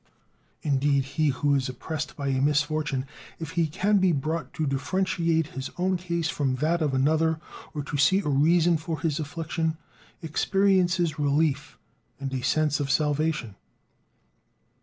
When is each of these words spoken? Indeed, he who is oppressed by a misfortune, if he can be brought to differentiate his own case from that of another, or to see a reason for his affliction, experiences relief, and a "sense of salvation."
Indeed, 0.63 1.05
he 1.05 1.27
who 1.27 1.53
is 1.53 1.69
oppressed 1.69 2.15
by 2.17 2.29
a 2.29 2.41
misfortune, 2.41 3.05
if 3.37 3.51
he 3.51 3.67
can 3.67 3.99
be 3.99 4.11
brought 4.11 4.51
to 4.55 4.65
differentiate 4.65 5.49
his 5.49 5.69
own 5.77 5.95
case 5.97 6.27
from 6.27 6.55
that 6.55 6.81
of 6.81 6.95
another, 6.95 7.39
or 7.75 7.83
to 7.83 7.97
see 7.97 8.17
a 8.21 8.27
reason 8.27 8.77
for 8.77 8.99
his 9.01 9.19
affliction, 9.19 9.77
experiences 10.23 11.19
relief, 11.19 11.77
and 12.19 12.33
a 12.33 12.41
"sense 12.41 12.79
of 12.79 12.89
salvation." 12.89 13.53